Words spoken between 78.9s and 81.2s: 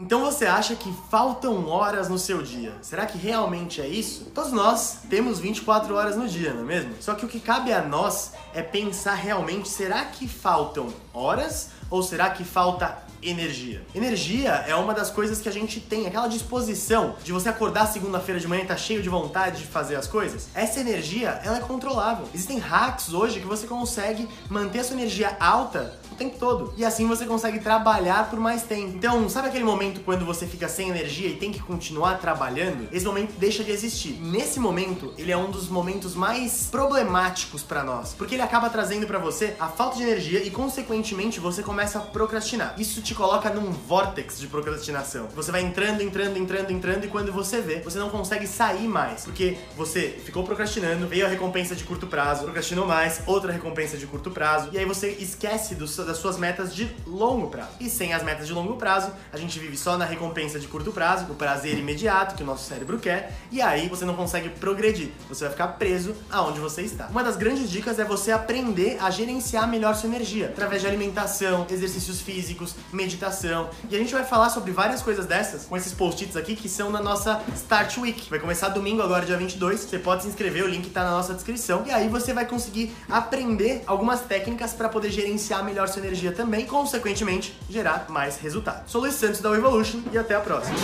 agora, dia 22. Você pode se inscrever, o link tá na